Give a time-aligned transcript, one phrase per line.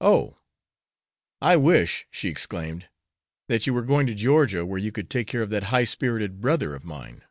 [0.00, 0.38] "Oh,
[1.42, 2.88] I wish," she exclaimed,
[3.48, 6.40] "that you were going to Georgia, where you could take care of that high spirited
[6.40, 7.24] brother of mine."